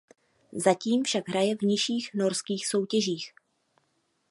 Zatím 0.53 1.03
však 1.03 1.27
hraje 1.29 1.55
v 1.55 1.61
nižších 1.61 2.13
norských 2.13 2.67
soutěžích. 2.67 3.33